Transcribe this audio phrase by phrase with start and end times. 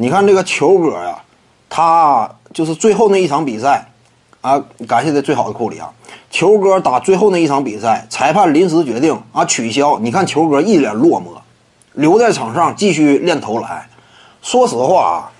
[0.00, 1.22] 你看这个球哥呀，
[1.68, 3.92] 他就是最后那一场比赛，
[4.40, 5.92] 啊，感谢这最好的库里啊，
[6.30, 9.98] 球哥打最后那一场比赛，裁判临时决定啊取消。
[9.98, 11.38] 你看球哥一脸落寞，
[11.92, 13.90] 留在场上继续练投篮。
[14.40, 15.30] 说实话啊，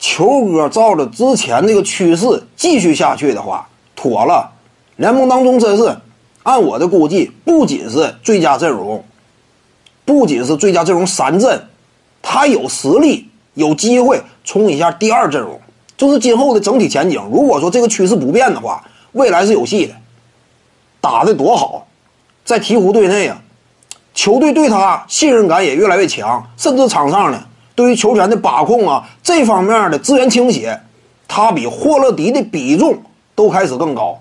[0.00, 4.54] 球哥照着之前那个趋势继续下去的话，妥了。
[4.96, 5.96] 联盟当中真是，
[6.42, 9.04] 按我的估计，不仅是最佳阵容，
[10.04, 11.68] 不仅是最佳阵容三阵，
[12.20, 15.60] 他有实力，有机会冲一下第二阵容。
[15.96, 19.94] 就是今后的整体前景，如果说这个趋势不变的话，未来是有戏的。
[21.00, 21.86] 打的多好，
[22.44, 23.42] 在鹈鹕队内啊，
[24.14, 27.42] 球队对他信任感也越来越强，甚至场上呢，
[27.74, 30.80] 对于球权的把控啊，这方面的资源倾斜，
[31.26, 33.02] 他比霍勒迪的比重
[33.34, 34.20] 都开始更高。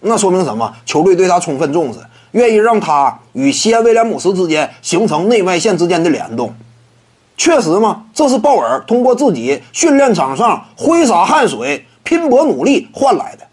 [0.00, 0.74] 那说明什么？
[0.84, 2.00] 球队对他充分重视，
[2.32, 6.52] 愿意让他与西安威廉姆斯之间形成内外线之间的联动。
[7.36, 13.46] 确实嘛，这是鲍尔通过自己训练场上挥洒汗水、拼搏努力换来的，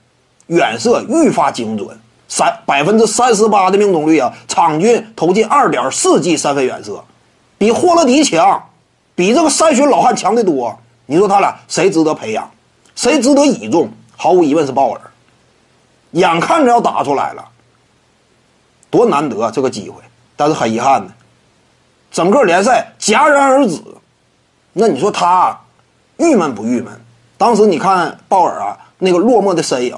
[0.47, 1.97] 远射愈发精准，
[2.28, 4.31] 三百分之三十八的命中率啊！
[4.47, 7.03] 场均投进二点四记三分远射，
[7.58, 8.64] 比霍勒迪强，
[9.16, 10.77] 比这个三旬老汉强得多。
[11.08, 12.50] 你说他俩谁值得培养，
[12.95, 13.92] 谁值得倚重？
[14.16, 15.02] 毫无疑问是鲍尔。
[16.11, 17.44] 眼看着要打出来了，
[18.89, 20.02] 多难得这个机会，
[20.36, 21.11] 但是很遗憾呢，
[22.11, 23.81] 整个联赛戛然而止。
[24.73, 25.59] 那你说他
[26.17, 27.02] 郁闷不郁闷？
[27.38, 29.97] 当时你看鲍尔啊那个落寞的身影，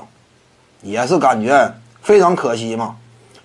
[0.82, 2.96] 也是感觉非常可惜嘛。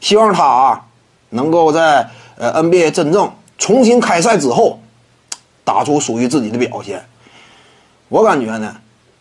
[0.01, 0.87] 希望他啊
[1.31, 4.81] 能够在呃 NBA 真正重新开赛之后，
[5.65, 7.05] 打出属于自己的表现。
[8.09, 8.77] 我感觉呢，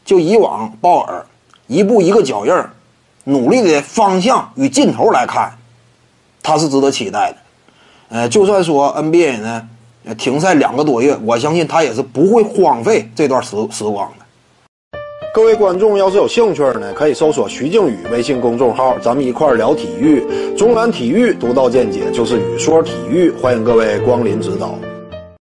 [0.06, 1.26] 就以往鲍尔
[1.66, 2.54] 一步一个脚印。
[3.30, 5.58] 努力的方向与劲头来看，
[6.42, 7.38] 他是值得期待的。
[8.08, 9.68] 呃，就算说 NBA 呢
[10.16, 14.26] 停赛两个多月，我相信他也是不会荒废这段时时光的。
[15.34, 20.24] 各位观众要是有兴趣呢，可以搜索徐静宇微信公众号，咱们一块儿聊体育。
[20.56, 24.74] 中南体育独到见解就是语说体育，欢迎各位光临指导。